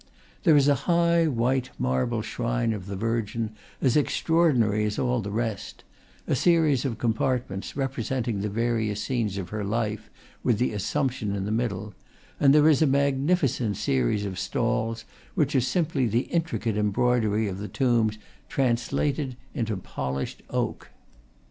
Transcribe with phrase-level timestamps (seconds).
[0.45, 3.51] There is a high, white marble shrine of the Virgin,
[3.81, 5.83] as extra ordinary as all the rest
[6.25, 10.09] (a series of compartments, re presenting the various scenes of her life,
[10.41, 11.93] with the Assumption in the middle);
[12.39, 17.47] and there is a magnifi cent series of stalls, which are simply the intricate embroidery
[17.47, 18.17] of the tombs
[18.49, 20.89] translated into polished oak.